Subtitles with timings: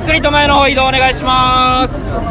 [0.00, 2.29] ゆっくりと前の方移動お願いします。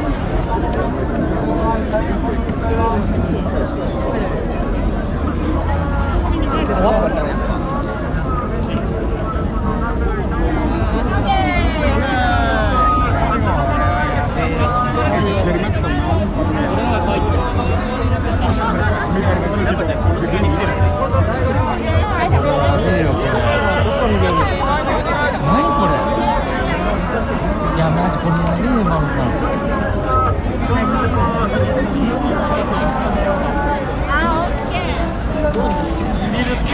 [28.22, 29.40] これやべえマルさん。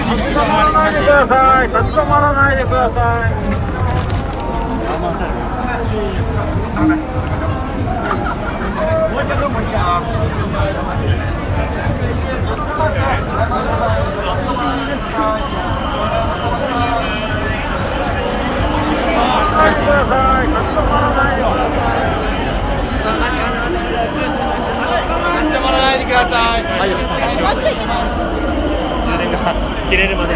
[0.05, 3.33] 立ち止まらないでください立ち止まらないでください。
[3.35, 3.71] 立ち
[9.37, 9.49] 止
[25.65, 26.63] まらないでください。
[29.89, 30.33] 切れるまで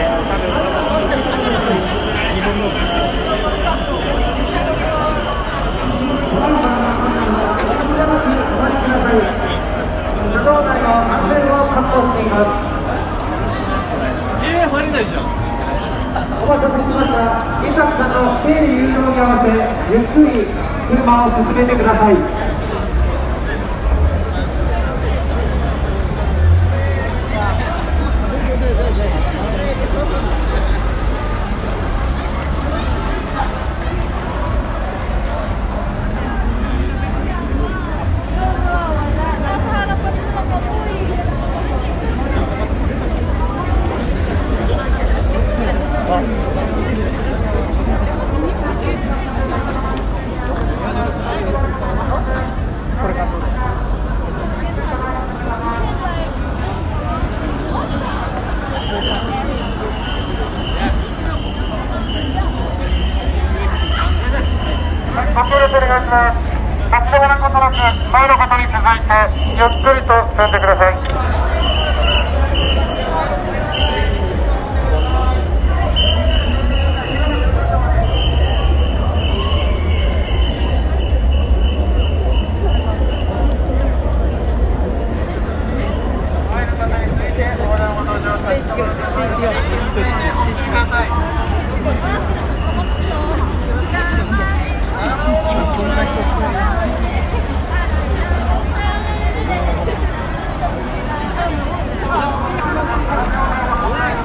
[10.31, 12.69] 車道内の安全を確保しています
[14.41, 15.23] えー、入れないじゃん。
[16.41, 19.49] お待たせしました警察官の整理誘導に合わせ
[19.93, 20.45] ゆっくり
[20.89, 22.38] 車を進めてください
[65.69, 66.38] ご協力お願いします。
[66.89, 67.74] 立ち止まることなく
[68.12, 69.13] 前のことに続いて
[69.56, 70.98] ゆっくりと進んでください。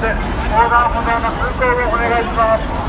[0.05, 2.84] 横断歩道の通行をお願いします。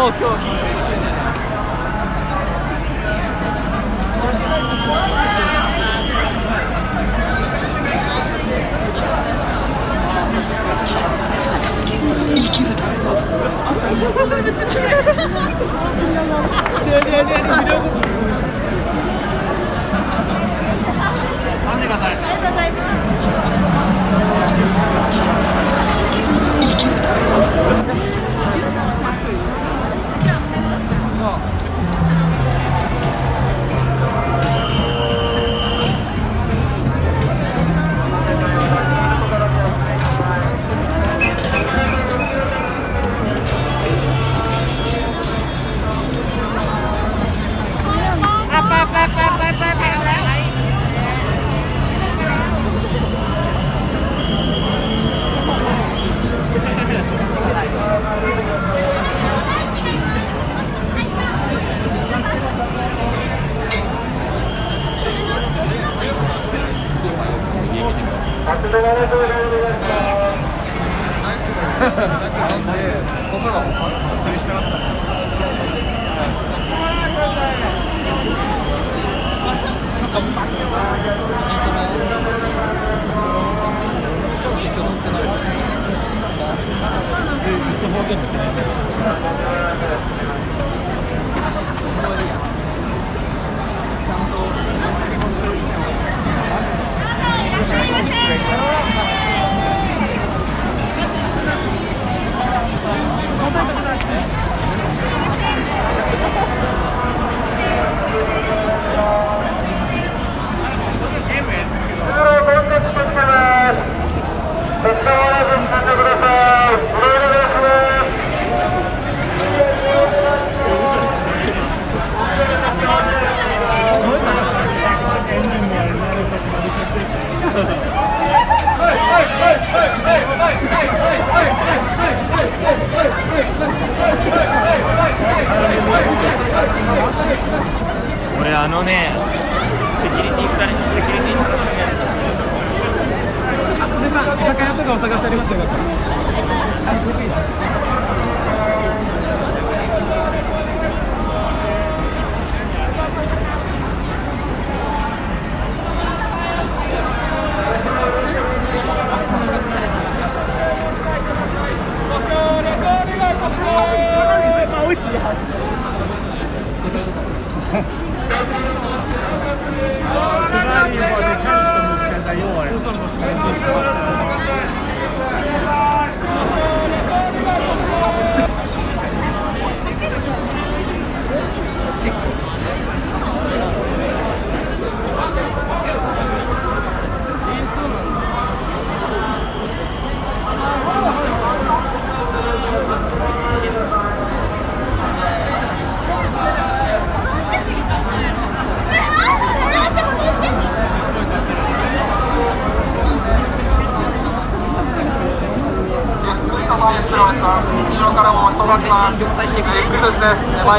[0.00, 0.49] もう今日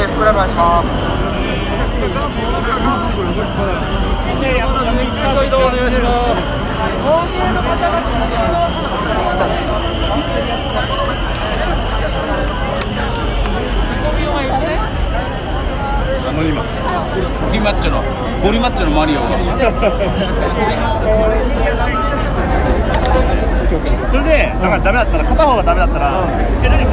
[0.00, 0.24] 前へ進め
[5.56, 6.40] お願いします。
[16.32, 16.82] 乗ります
[17.46, 18.02] ゴリマッチョの
[18.42, 19.28] ゴリマッチョのマリオが
[24.10, 26.24] それで、だからダメだったら、片方がダメだったら、
[26.64, 26.86] え、何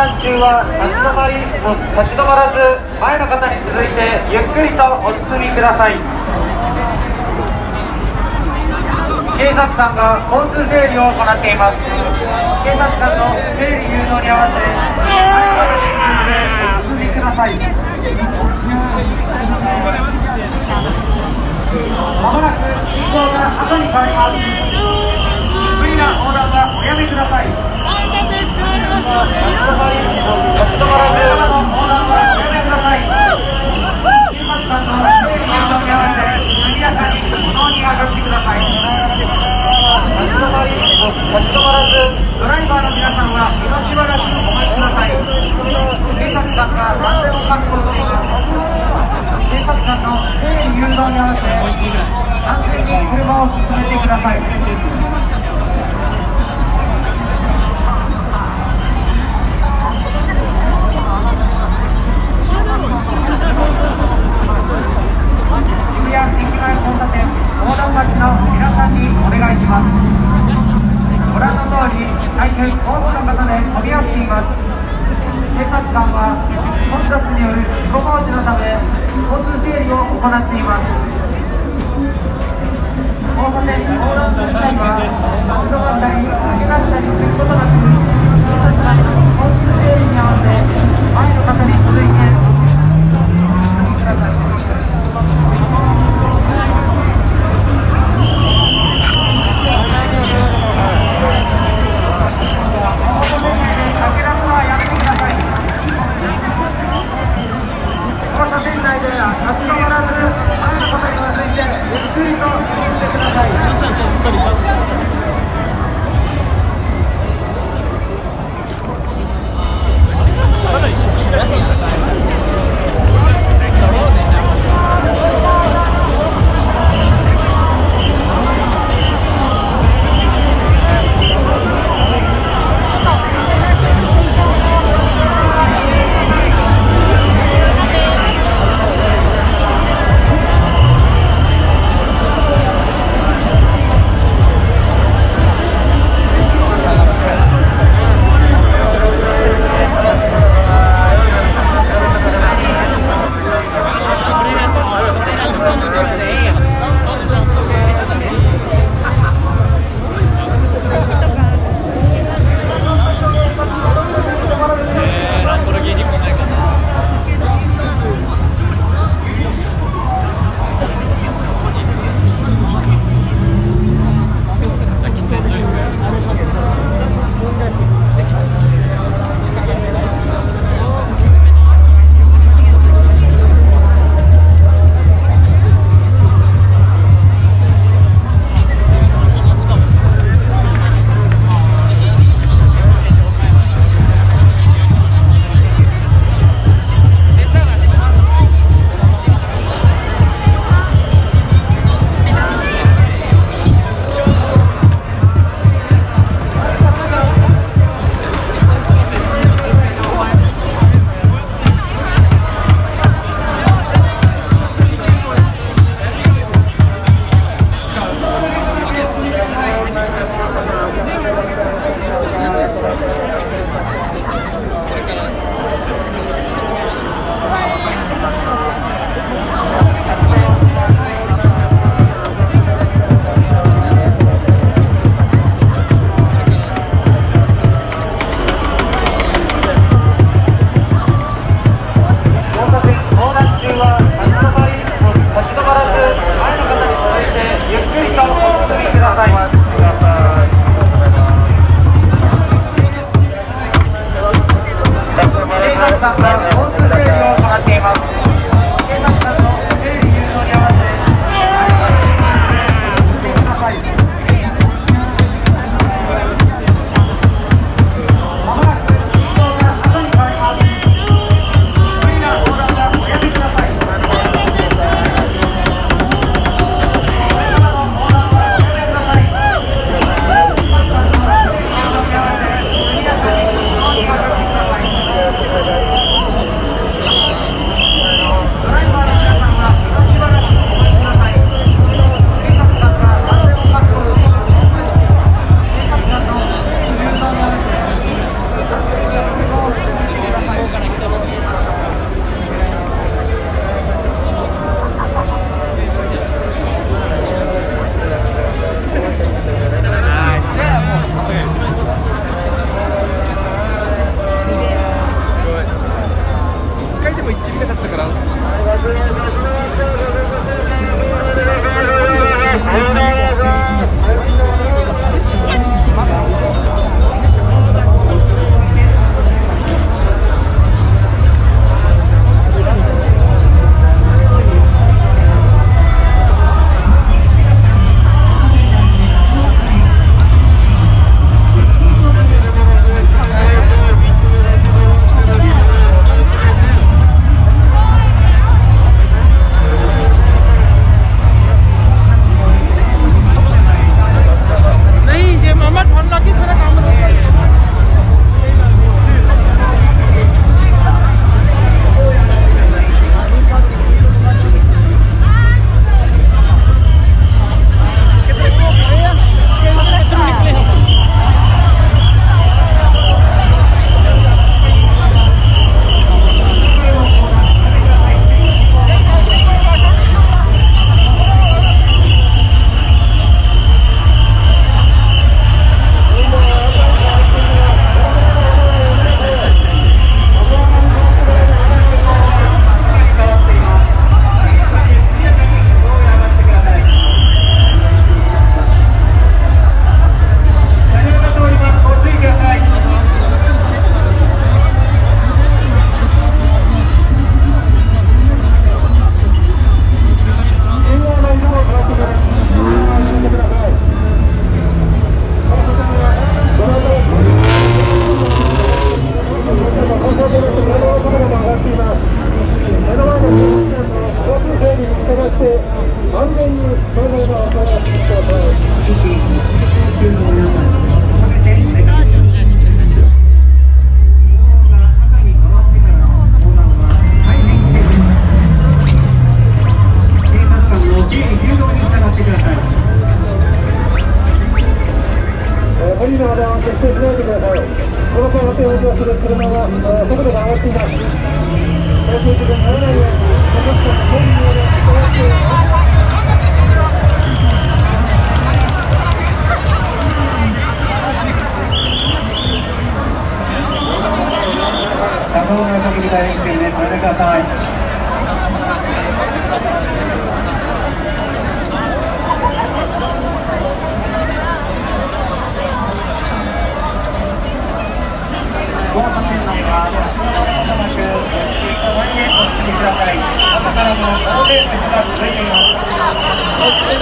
[0.00, 1.60] 間中は立ち止まり立
[2.08, 2.56] ち止まらず
[2.96, 6.00] 前の方に続いてゆっくりとお進みください。
[9.36, 11.76] 警察官が交通整理を行っています。
[11.84, 16.48] 警察官の整理誘導に合わせ前の方に進んで
[16.80, 17.60] お進みください。
[22.24, 24.40] まもなく信号が赤に変わります。
[25.76, 27.79] 無理な横断はおやめください。
[41.30, 42.79] 立ち止まらずドライバー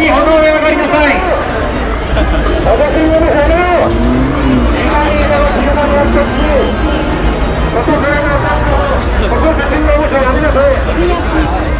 [0.00, 1.14] に炎を上がりなさい。
[2.12, 2.76] 私
[3.08, 3.90] の炎を
[4.72, 6.18] 左への車にやって
[7.72, 8.28] ここからの
[9.28, 9.46] ここ
[10.16, 11.62] やめなさい。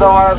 [0.00, 0.34] da hora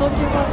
[0.00, 0.49] Don't?